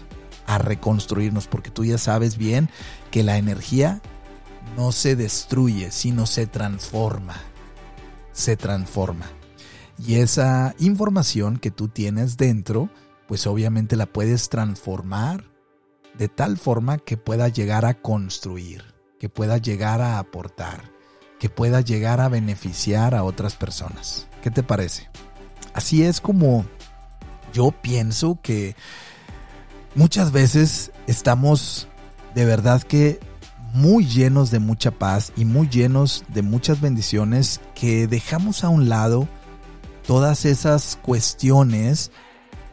a 0.47 0.57
reconstruirnos, 0.57 1.47
porque 1.47 1.69
tú 1.69 1.85
ya 1.85 1.99
sabes 1.99 2.37
bien 2.37 2.69
que 3.11 3.23
la 3.23 3.37
energía 3.37 4.01
no 4.75 4.91
se 4.91 5.15
destruye, 5.15 5.91
sino 5.91 6.25
se 6.25 6.47
transforma. 6.47 7.35
Se 8.31 8.55
transforma. 8.55 9.25
Y 9.97 10.15
esa 10.15 10.75
información 10.79 11.57
que 11.57 11.71
tú 11.71 11.89
tienes 11.89 12.37
dentro, 12.37 12.89
pues 13.27 13.45
obviamente 13.47 13.95
la 13.95 14.05
puedes 14.05 14.49
transformar 14.49 15.43
de 16.17 16.27
tal 16.27 16.57
forma 16.57 16.97
que 16.97 17.17
pueda 17.17 17.47
llegar 17.49 17.85
a 17.85 17.95
construir, 17.95 18.83
que 19.19 19.29
pueda 19.29 19.57
llegar 19.57 20.01
a 20.01 20.19
aportar, 20.19 20.91
que 21.39 21.49
pueda 21.49 21.81
llegar 21.81 22.21
a 22.21 22.29
beneficiar 22.29 23.15
a 23.15 23.23
otras 23.23 23.55
personas. 23.55 24.27
¿Qué 24.41 24.51
te 24.51 24.63
parece? 24.63 25.09
Así 25.73 26.03
es 26.03 26.21
como 26.21 26.65
yo 27.53 27.71
pienso 27.71 28.39
que 28.41 28.75
muchas 29.95 30.31
veces 30.31 30.91
estamos 31.07 31.87
de 32.35 32.45
verdad 32.45 32.81
que 32.83 33.19
muy 33.73 34.05
llenos 34.05 34.51
de 34.51 34.59
mucha 34.59 34.91
paz 34.91 35.31
y 35.35 35.45
muy 35.45 35.67
llenos 35.67 36.23
de 36.29 36.41
muchas 36.41 36.81
bendiciones 36.81 37.61
que 37.75 38.07
dejamos 38.07 38.63
a 38.63 38.69
un 38.69 38.89
lado 38.89 39.27
todas 40.05 40.45
esas 40.45 40.97
cuestiones 41.01 42.11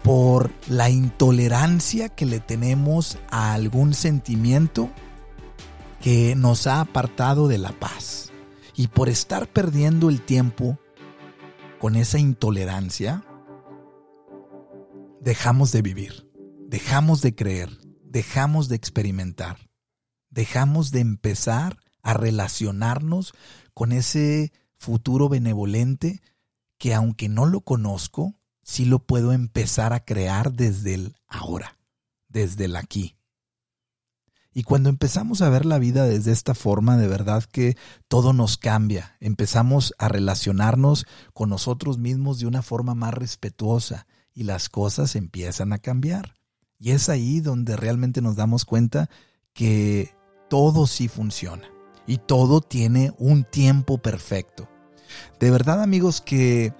por 0.02 0.50
la 0.68 0.88
intolerancia 0.88 2.08
que 2.08 2.26
le 2.26 2.40
tenemos 2.40 3.18
a 3.30 3.52
algún 3.54 3.92
sentimiento 3.92 4.90
que 6.00 6.34
nos 6.36 6.66
ha 6.66 6.80
apartado 6.80 7.48
de 7.48 7.58
la 7.58 7.72
paz. 7.72 8.30
Y 8.74 8.88
por 8.88 9.08
estar 9.08 9.48
perdiendo 9.48 10.08
el 10.08 10.20
tiempo 10.20 10.78
con 11.78 11.96
esa 11.96 12.18
intolerancia, 12.18 13.24
dejamos 15.20 15.72
de 15.72 15.82
vivir, 15.82 16.30
dejamos 16.68 17.22
de 17.22 17.34
creer, 17.34 17.70
dejamos 18.04 18.68
de 18.68 18.76
experimentar 18.76 19.66
dejamos 20.36 20.90
de 20.90 21.00
empezar 21.00 21.78
a 22.02 22.12
relacionarnos 22.12 23.32
con 23.74 23.90
ese 23.90 24.52
futuro 24.76 25.30
benevolente 25.30 26.20
que 26.78 26.94
aunque 26.94 27.30
no 27.30 27.46
lo 27.46 27.62
conozco, 27.62 28.34
sí 28.62 28.84
lo 28.84 29.00
puedo 29.00 29.32
empezar 29.32 29.94
a 29.94 30.04
crear 30.04 30.52
desde 30.52 30.94
el 30.94 31.16
ahora, 31.26 31.78
desde 32.28 32.66
el 32.66 32.76
aquí. 32.76 33.16
Y 34.52 34.62
cuando 34.62 34.90
empezamos 34.90 35.40
a 35.40 35.48
ver 35.48 35.64
la 35.64 35.78
vida 35.78 36.04
desde 36.04 36.32
esta 36.32 36.54
forma, 36.54 36.98
de 36.98 37.08
verdad 37.08 37.42
que 37.44 37.76
todo 38.06 38.34
nos 38.34 38.58
cambia. 38.58 39.16
Empezamos 39.20 39.94
a 39.98 40.08
relacionarnos 40.08 41.06
con 41.32 41.48
nosotros 41.48 41.96
mismos 41.96 42.38
de 42.38 42.46
una 42.46 42.60
forma 42.60 42.94
más 42.94 43.14
respetuosa 43.14 44.06
y 44.34 44.44
las 44.44 44.68
cosas 44.68 45.16
empiezan 45.16 45.72
a 45.72 45.78
cambiar. 45.78 46.34
Y 46.78 46.90
es 46.90 47.08
ahí 47.08 47.40
donde 47.40 47.74
realmente 47.76 48.20
nos 48.20 48.36
damos 48.36 48.66
cuenta 48.66 49.08
que 49.54 50.15
todo 50.48 50.86
sí 50.86 51.08
funciona 51.08 51.68
y 52.06 52.18
todo 52.18 52.60
tiene 52.60 53.12
un 53.18 53.44
tiempo 53.44 53.98
perfecto. 53.98 54.68
De 55.40 55.50
verdad 55.50 55.82
amigos 55.82 56.20
que 56.20 56.72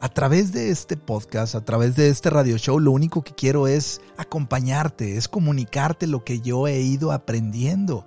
a 0.00 0.08
través 0.08 0.52
de 0.52 0.70
este 0.70 0.96
podcast, 0.96 1.54
a 1.54 1.64
través 1.64 1.96
de 1.96 2.08
este 2.08 2.30
radio 2.30 2.58
show, 2.58 2.78
lo 2.78 2.92
único 2.92 3.22
que 3.22 3.34
quiero 3.34 3.66
es 3.66 4.00
acompañarte, 4.16 5.16
es 5.16 5.28
comunicarte 5.28 6.06
lo 6.06 6.24
que 6.24 6.40
yo 6.40 6.68
he 6.68 6.80
ido 6.80 7.12
aprendiendo 7.12 8.06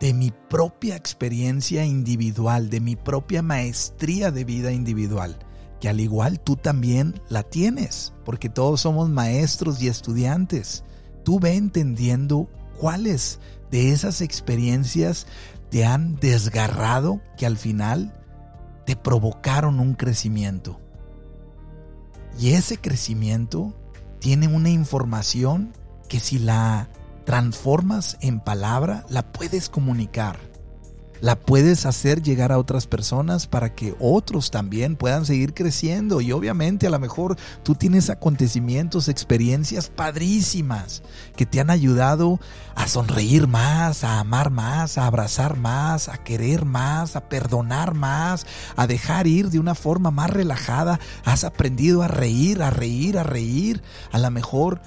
de 0.00 0.14
mi 0.14 0.30
propia 0.30 0.96
experiencia 0.96 1.84
individual, 1.84 2.70
de 2.70 2.80
mi 2.80 2.96
propia 2.96 3.42
maestría 3.42 4.30
de 4.30 4.44
vida 4.44 4.72
individual, 4.72 5.38
que 5.80 5.88
al 5.88 6.00
igual 6.00 6.40
tú 6.40 6.56
también 6.56 7.20
la 7.28 7.42
tienes, 7.42 8.12
porque 8.24 8.48
todos 8.48 8.80
somos 8.80 9.08
maestros 9.08 9.80
y 9.82 9.88
estudiantes. 9.88 10.84
Tú 11.24 11.40
ve 11.40 11.54
entendiendo 11.54 12.48
cuáles 12.78 13.40
de 13.70 13.92
esas 13.92 14.20
experiencias 14.20 15.26
te 15.70 15.84
han 15.84 16.16
desgarrado 16.16 17.20
que 17.36 17.46
al 17.46 17.56
final 17.56 18.14
te 18.86 18.96
provocaron 18.96 19.80
un 19.80 19.94
crecimiento. 19.94 20.80
Y 22.38 22.52
ese 22.52 22.78
crecimiento 22.78 23.74
tiene 24.18 24.48
una 24.48 24.70
información 24.70 25.72
que 26.08 26.20
si 26.20 26.38
la 26.38 26.88
transformas 27.24 28.16
en 28.20 28.40
palabra, 28.40 29.04
la 29.10 29.32
puedes 29.32 29.68
comunicar 29.68 30.38
la 31.20 31.36
puedes 31.36 31.86
hacer 31.86 32.22
llegar 32.22 32.52
a 32.52 32.58
otras 32.58 32.86
personas 32.86 33.46
para 33.46 33.74
que 33.74 33.94
otros 33.98 34.50
también 34.50 34.96
puedan 34.96 35.26
seguir 35.26 35.54
creciendo. 35.54 36.20
Y 36.20 36.32
obviamente 36.32 36.86
a 36.86 36.90
lo 36.90 36.98
mejor 36.98 37.36
tú 37.62 37.74
tienes 37.74 38.10
acontecimientos, 38.10 39.08
experiencias 39.08 39.88
padrísimas 39.88 41.02
que 41.36 41.46
te 41.46 41.60
han 41.60 41.70
ayudado 41.70 42.40
a 42.74 42.86
sonreír 42.86 43.46
más, 43.46 44.04
a 44.04 44.20
amar 44.20 44.50
más, 44.50 44.98
a 44.98 45.06
abrazar 45.06 45.56
más, 45.56 46.08
a 46.08 46.18
querer 46.18 46.64
más, 46.64 47.16
a 47.16 47.28
perdonar 47.28 47.94
más, 47.94 48.46
a 48.76 48.86
dejar 48.86 49.26
ir 49.26 49.50
de 49.50 49.58
una 49.58 49.74
forma 49.74 50.10
más 50.10 50.30
relajada. 50.30 51.00
Has 51.24 51.44
aprendido 51.44 52.02
a 52.02 52.08
reír, 52.08 52.62
a 52.62 52.70
reír, 52.70 53.18
a 53.18 53.24
reír. 53.24 53.82
A 54.12 54.18
lo 54.18 54.30
mejor 54.30 54.80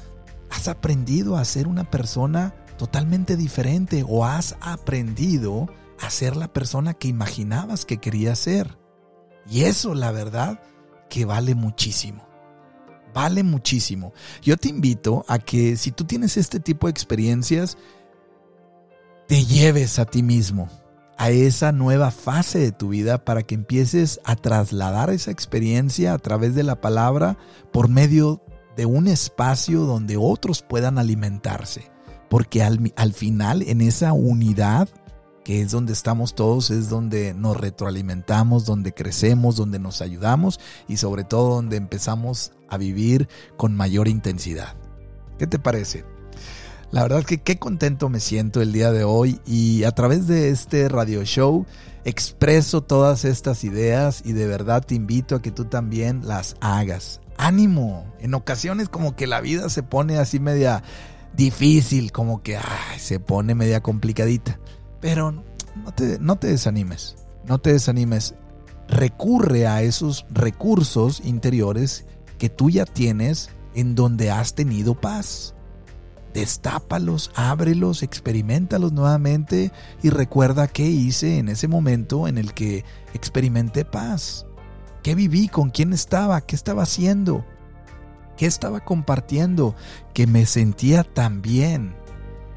has 0.50 0.68
aprendido 0.68 1.38
a 1.38 1.46
ser 1.46 1.68
una 1.68 1.90
persona 1.90 2.54
totalmente 2.78 3.38
diferente 3.38 4.04
o 4.08 4.26
has 4.26 4.56
aprendido 4.60 5.70
a 6.02 6.10
ser 6.10 6.36
la 6.36 6.52
persona 6.52 6.94
que 6.94 7.08
imaginabas 7.08 7.86
que 7.86 7.98
querías 7.98 8.40
ser. 8.40 8.78
Y 9.50 9.64
eso, 9.64 9.94
la 9.94 10.12
verdad, 10.12 10.62
que 11.10 11.26
vale 11.26 11.56
muchísimo. 11.56 12.28
Vale 13.14 13.44
muchísimo. 13.44 14.14
Yo 14.42 14.58
te 14.58 14.70
invito 14.70 15.26
a 15.28 15.40
que 15.40 15.76
si 15.78 15.92
tú 15.92 16.06
tienes 16.06 16.38
este 16.38 16.60
tipo 16.60 16.88
de 16.88 16.92
experiencias, 16.92 17.78
te 19.28 19.46
lleves 19.46 20.00
a 20.00 20.06
ti 20.06 20.24
mismo 20.24 20.70
a 21.18 21.30
esa 21.30 21.72
nueva 21.72 22.10
fase 22.10 22.58
de 22.58 22.72
tu 22.72 22.90
vida 22.90 23.24
para 23.24 23.44
que 23.44 23.54
empieces 23.54 24.20
a 24.24 24.36
trasladar 24.36 25.12
esa 25.12 25.30
experiencia 25.30 26.14
a 26.14 26.18
través 26.18 26.56
de 26.56 26.64
la 26.64 26.82
palabra 26.82 27.38
por 27.72 27.90
medio 27.90 28.42
de 28.76 28.88
un 28.88 29.08
espacio 29.08 29.82
donde 29.82 30.18
otros 30.18 30.64
puedan 30.64 30.98
alimentarse. 30.98 31.92
Porque 32.28 32.64
al, 32.64 32.92
al 32.96 33.14
final, 33.14 33.62
en 33.62 33.82
esa 33.82 34.14
unidad, 34.14 34.90
que 35.44 35.62
es 35.62 35.72
donde 35.72 35.94
estamos 35.94 36.36
todos, 36.36 36.70
es 36.70 36.90
donde 36.90 37.34
nos 37.34 37.58
retroalimentamos, 37.58 38.66
donde 38.66 38.94
crecemos, 38.94 39.56
donde 39.56 39.80
nos 39.80 40.02
ayudamos 40.02 40.60
y 40.88 40.98
sobre 40.98 41.24
todo 41.24 41.56
donde 41.56 41.78
empezamos 41.78 42.52
a 42.70 42.78
vivir 42.78 43.28
con 43.58 43.76
mayor 43.76 44.08
intensidad. 44.08 44.76
¿Qué 45.38 45.48
te 45.48 45.60
parece? 45.60 46.06
La 46.92 47.04
verdad 47.04 47.24
que 47.24 47.42
qué 47.42 47.58
contento 47.58 48.10
me 48.10 48.20
siento 48.20 48.62
el 48.62 48.74
día 48.74 48.92
de 48.92 49.04
hoy 49.04 49.40
y 49.46 49.86
a 49.86 49.92
través 49.92 50.28
de 50.28 50.50
este 50.50 50.90
radio 50.90 51.24
show 51.24 51.66
expreso 52.04 52.82
todas 52.82 53.26
estas 53.26 53.64
ideas 53.64 54.22
y 54.26 54.34
de 54.34 54.48
verdad 54.48 54.84
te 54.86 54.96
invito 54.96 55.36
a 55.36 55.42
que 55.42 55.52
tú 55.52 55.66
también 55.66 56.28
las 56.28 56.56
hagas. 56.60 57.22
Ánimo, 57.38 58.14
en 58.20 58.34
ocasiones 58.34 58.90
como 58.90 59.16
que 59.16 59.26
la 59.26 59.42
vida 59.42 59.70
se 59.70 59.84
pone 59.84 60.18
así 60.18 60.40
media 60.40 60.84
difícil, 61.34 62.12
como 62.12 62.44
que 62.44 62.60
se 62.98 63.20
pone 63.20 63.56
media 63.56 63.82
complicadita. 63.82 64.60
Pero 65.02 65.44
no 65.76 65.92
te, 65.92 66.20
no 66.20 66.38
te 66.38 66.48
desanimes, 66.48 67.18
no 67.46 67.58
te 67.60 67.74
desanimes. 67.74 68.36
Recurre 68.88 69.68
a 69.68 69.82
esos 69.82 70.26
recursos 70.30 71.22
interiores 71.26 72.06
que 72.38 72.50
tú 72.50 72.70
ya 72.70 72.86
tienes 72.86 73.50
en 73.76 73.96
donde 73.96 74.32
has 74.32 74.54
tenido 74.54 74.96
paz. 75.00 75.56
Destápalos, 76.34 77.32
ábrelos, 77.36 78.04
experimentalos 78.04 78.94
nuevamente 78.94 79.72
y 80.02 80.10
recuerda 80.10 80.68
qué 80.68 80.86
hice 80.86 81.40
en 81.40 81.50
ese 81.50 81.68
momento 81.68 82.28
en 82.28 82.38
el 82.38 82.54
que 82.54 82.86
experimenté 83.14 83.84
paz. 83.84 84.46
¿Qué 85.04 85.16
viví? 85.16 85.48
¿Con 85.48 85.72
quién 85.72 85.94
estaba? 85.94 86.42
¿Qué 86.42 86.56
estaba 86.56 86.84
haciendo? 86.84 87.46
¿Qué 88.38 88.46
estaba 88.46 88.80
compartiendo? 88.80 89.76
Que 90.14 90.28
me 90.28 90.46
sentía 90.46 91.04
tan 91.04 91.42
bien. 91.42 91.96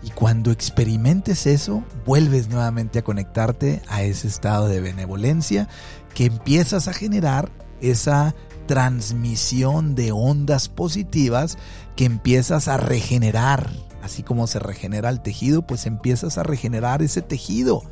Y 0.04 0.10
cuando 0.10 0.50
experimentes 0.50 1.46
eso, 1.46 1.82
vuelves 2.04 2.48
nuevamente 2.48 2.98
a 2.98 3.04
conectarte 3.04 3.80
a 3.88 4.02
ese 4.02 4.28
estado 4.28 4.68
de 4.68 4.82
benevolencia 4.82 5.66
que 6.14 6.26
empiezas 6.26 6.88
a 6.88 6.92
generar 6.92 7.50
esa 7.80 8.34
transmisión 8.66 9.94
de 9.94 10.12
ondas 10.12 10.68
positivas 10.68 11.56
que 11.96 12.04
empiezas 12.04 12.68
a 12.68 12.76
regenerar. 12.76 13.70
Así 14.02 14.22
como 14.22 14.46
se 14.46 14.58
regenera 14.58 15.08
el 15.08 15.22
tejido, 15.22 15.66
pues 15.66 15.86
empiezas 15.86 16.36
a 16.36 16.42
regenerar 16.42 17.00
ese 17.00 17.22
tejido, 17.22 17.82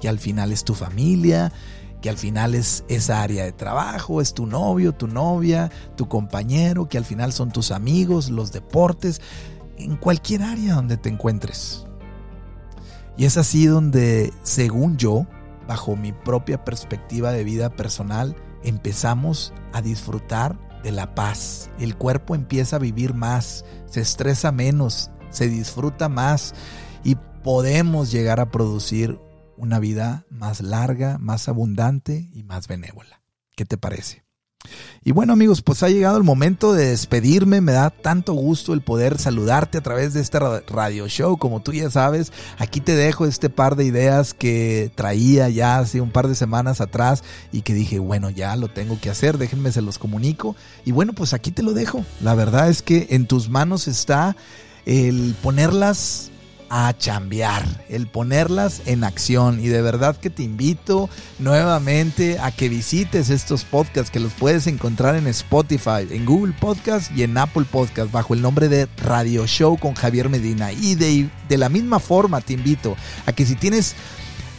que 0.00 0.10
al 0.10 0.18
final 0.18 0.52
es 0.52 0.64
tu 0.64 0.74
familia, 0.74 1.50
que 2.02 2.10
al 2.10 2.18
final 2.18 2.54
es 2.54 2.84
esa 2.88 3.22
área 3.22 3.44
de 3.44 3.52
trabajo, 3.52 4.20
es 4.20 4.34
tu 4.34 4.44
novio, 4.44 4.92
tu 4.92 5.06
novia, 5.06 5.70
tu 5.96 6.06
compañero, 6.06 6.90
que 6.90 6.98
al 6.98 7.06
final 7.06 7.32
son 7.32 7.50
tus 7.50 7.70
amigos, 7.70 8.28
los 8.28 8.52
deportes 8.52 9.22
en 9.78 9.96
cualquier 9.96 10.42
área 10.42 10.74
donde 10.74 10.96
te 10.96 11.08
encuentres. 11.08 11.86
Y 13.16 13.26
es 13.26 13.36
así 13.36 13.66
donde, 13.66 14.32
según 14.42 14.96
yo, 14.96 15.26
bajo 15.66 15.96
mi 15.96 16.12
propia 16.12 16.64
perspectiva 16.64 17.32
de 17.32 17.44
vida 17.44 17.70
personal, 17.70 18.36
empezamos 18.62 19.52
a 19.72 19.82
disfrutar 19.82 20.58
de 20.82 20.92
la 20.92 21.14
paz. 21.14 21.70
El 21.78 21.96
cuerpo 21.96 22.34
empieza 22.34 22.76
a 22.76 22.80
vivir 22.80 23.14
más, 23.14 23.64
se 23.86 24.00
estresa 24.00 24.52
menos, 24.52 25.10
se 25.30 25.48
disfruta 25.48 26.08
más 26.08 26.54
y 27.02 27.16
podemos 27.42 28.10
llegar 28.10 28.40
a 28.40 28.50
producir 28.50 29.20
una 29.56 29.78
vida 29.78 30.26
más 30.30 30.60
larga, 30.60 31.18
más 31.18 31.48
abundante 31.48 32.28
y 32.32 32.42
más 32.42 32.68
benévola. 32.68 33.22
¿Qué 33.56 33.64
te 33.64 33.76
parece? 33.76 34.23
Y 35.06 35.12
bueno 35.12 35.34
amigos, 35.34 35.60
pues 35.60 35.82
ha 35.82 35.90
llegado 35.90 36.16
el 36.16 36.22
momento 36.22 36.72
de 36.72 36.88
despedirme. 36.88 37.60
Me 37.60 37.72
da 37.72 37.90
tanto 37.90 38.32
gusto 38.32 38.72
el 38.72 38.80
poder 38.80 39.18
saludarte 39.18 39.78
a 39.78 39.82
través 39.82 40.14
de 40.14 40.20
este 40.20 40.38
radio 40.38 41.06
show. 41.08 41.36
Como 41.36 41.60
tú 41.60 41.72
ya 41.72 41.90
sabes, 41.90 42.32
aquí 42.58 42.80
te 42.80 42.94
dejo 42.94 43.26
este 43.26 43.50
par 43.50 43.76
de 43.76 43.84
ideas 43.84 44.32
que 44.32 44.90
traía 44.94 45.50
ya 45.50 45.78
hace 45.78 46.00
un 46.00 46.10
par 46.10 46.28
de 46.28 46.34
semanas 46.34 46.80
atrás 46.80 47.22
y 47.52 47.60
que 47.62 47.74
dije, 47.74 47.98
bueno, 47.98 48.30
ya 48.30 48.56
lo 48.56 48.68
tengo 48.68 48.98
que 48.98 49.10
hacer, 49.10 49.36
déjenme 49.36 49.72
se 49.72 49.82
los 49.82 49.98
comunico. 49.98 50.56
Y 50.86 50.92
bueno, 50.92 51.12
pues 51.12 51.34
aquí 51.34 51.50
te 51.50 51.62
lo 51.62 51.74
dejo. 51.74 52.04
La 52.22 52.34
verdad 52.34 52.70
es 52.70 52.80
que 52.80 53.08
en 53.10 53.26
tus 53.26 53.50
manos 53.50 53.88
está 53.88 54.36
el 54.86 55.34
ponerlas 55.42 56.30
a 56.70 56.96
chambear, 56.96 57.84
el 57.88 58.06
ponerlas 58.06 58.82
en 58.86 59.04
acción. 59.04 59.60
Y 59.60 59.68
de 59.68 59.82
verdad 59.82 60.16
que 60.16 60.30
te 60.30 60.42
invito 60.42 61.08
nuevamente 61.38 62.38
a 62.38 62.50
que 62.50 62.68
visites 62.68 63.30
estos 63.30 63.64
podcasts 63.64 64.10
que 64.10 64.20
los 64.20 64.32
puedes 64.32 64.66
encontrar 64.66 65.16
en 65.16 65.26
Spotify, 65.26 66.06
en 66.10 66.24
Google 66.24 66.54
Podcast 66.58 67.10
y 67.16 67.22
en 67.22 67.36
Apple 67.36 67.66
Podcast 67.70 68.10
bajo 68.10 68.34
el 68.34 68.42
nombre 68.42 68.68
de 68.68 68.88
Radio 68.98 69.46
Show 69.46 69.78
con 69.78 69.94
Javier 69.94 70.28
Medina. 70.28 70.72
Y 70.72 70.94
de, 70.94 71.28
de 71.48 71.58
la 71.58 71.68
misma 71.68 72.00
forma 72.00 72.40
te 72.40 72.54
invito 72.54 72.96
a 73.26 73.32
que 73.32 73.46
si 73.46 73.54
tienes 73.54 73.94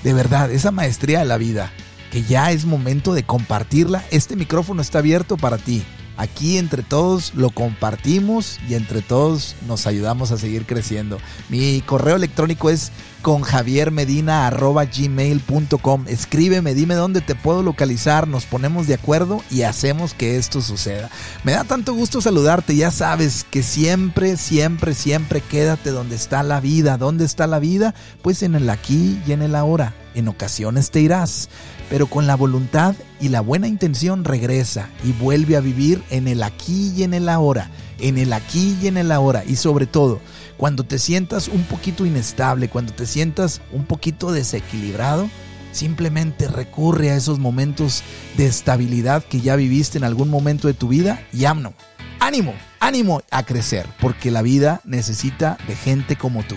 de 0.04 0.13
verdad 0.13 0.52
esa 0.52 0.72
maestría 0.72 1.20
de 1.20 1.26
la 1.26 1.38
vida, 1.38 1.72
que 2.12 2.24
ya 2.24 2.52
es 2.52 2.65
momento 2.65 3.13
de 3.13 3.24
compartirla, 3.24 4.06
este 4.12 4.36
micrófono 4.36 4.82
está 4.82 5.00
abierto 5.00 5.36
para 5.38 5.58
ti. 5.58 5.84
Aquí 6.17 6.58
entre 6.58 6.84
todos 6.84 7.34
lo 7.36 7.49
compartimos 7.49 8.60
y 8.69 8.75
entre 8.75 9.01
todos 9.01 9.56
nos 9.67 9.86
ayudamos 9.88 10.32
a 10.32 10.38
seguir 10.38 10.65
creciendo. 10.65 11.19
Mi 11.49 11.82
correo 11.82 12.15
electrónico 12.15 12.69
es 12.69 12.91
con 13.26 13.42
javiermedina.gmail.com. 13.42 16.06
Escríbeme, 16.08 16.76
dime 16.76 16.94
dónde 16.94 17.22
te 17.22 17.34
puedo 17.34 17.64
localizar, 17.64 18.28
nos 18.28 18.46
ponemos 18.46 18.86
de 18.86 18.94
acuerdo 18.94 19.42
y 19.50 19.64
hacemos 19.64 20.14
que 20.14 20.38
esto 20.38 20.62
suceda. 20.62 21.10
Me 21.44 21.54
da 21.54 21.64
tanto 21.64 21.96
gusto 21.96 22.22
saludarte, 22.22 22.76
ya 22.76 22.92
sabes 22.92 23.44
que 23.50 23.64
siempre, 23.64 24.38
siempre, 24.38 24.94
siempre 24.94 25.42
quédate 25.42 25.90
donde 25.90 26.16
está 26.16 26.44
la 26.44 26.60
vida. 26.60 27.00
¿Dónde 27.00 27.26
está 27.26 27.48
la 27.48 27.58
vida? 27.58 27.96
Pues 28.22 28.44
en 28.44 28.54
el 28.54 28.70
aquí 28.70 29.20
y 29.26 29.32
en 29.32 29.42
el 29.42 29.56
ahora. 29.56 29.96
En 30.14 30.28
ocasiones 30.28 30.92
te 30.92 31.02
irás, 31.02 31.50
pero 31.90 32.06
con 32.06 32.28
la 32.28 32.36
voluntad 32.36 32.94
y 33.20 33.30
la 33.30 33.42
buena 33.42 33.68
intención 33.68 34.24
regresa 34.24 34.90
y 35.04 35.14
vuelve 35.14 35.58
a 35.58 35.62
vivir 35.62 36.04
en 36.12 36.28
el 36.28 36.44
aquí 36.44 36.94
y 36.96 37.02
en 37.02 37.16
el 37.16 37.28
ahora, 37.28 37.72
en 37.98 38.20
el 38.20 38.34
aquí 38.34 38.78
y 38.84 38.88
en 38.88 38.98
el 38.98 39.12
ahora 39.12 39.44
y 39.44 39.56
sobre 39.56 39.88
todo, 39.88 40.22
cuando 40.58 40.84
te 40.84 41.00
sientas 41.00 41.48
un 41.48 41.63
poquito 41.63 42.06
inestable, 42.06 42.70
cuando 42.70 42.94
te 42.94 43.06
sientas 43.06 43.62
un 43.72 43.86
poquito 43.86 44.32
desequilibrado, 44.32 45.30
simplemente 45.72 46.48
recurre 46.48 47.12
a 47.12 47.15
esos 47.15 47.39
momentos 47.39 48.04
de 48.38 48.46
estabilidad 48.46 49.24
que 49.24 49.41
ya 49.41 49.56
viviste 49.56 49.98
en 49.98 50.04
algún 50.04 50.30
momento 50.30 50.68
de 50.68 50.74
tu 50.74 50.88
vida 50.88 51.22
y 51.34 51.46
ánimo, 51.46 51.74
ánimo, 52.20 52.54
ánimo 52.80 53.22
a 53.32 53.44
crecer, 53.44 53.86
porque 54.00 54.32
la 54.32 54.41
vida 54.41 54.82
necesita 54.86 55.58
de 55.68 55.76
gente 55.76 56.15
como 56.15 56.44
tú. 56.44 56.56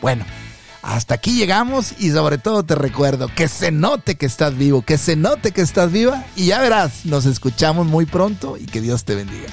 Bueno, 0.00 0.24
hasta 0.82 1.14
aquí 1.14 1.36
llegamos 1.36 1.94
y 1.98 2.10
sobre 2.10 2.38
todo 2.38 2.62
te 2.62 2.74
recuerdo 2.74 3.28
que 3.34 3.48
se 3.48 3.70
note 3.70 4.16
que 4.16 4.26
estás 4.26 4.56
vivo, 4.56 4.82
que 4.82 4.98
se 4.98 5.16
note 5.16 5.52
que 5.52 5.62
estás 5.62 5.90
viva 5.90 6.24
y 6.36 6.46
ya 6.46 6.60
verás, 6.60 7.04
nos 7.04 7.26
escuchamos 7.26 7.86
muy 7.86 8.06
pronto 8.06 8.56
y 8.58 8.66
que 8.66 8.80
Dios 8.80 9.04
te 9.04 9.14
bendiga. 9.14 9.48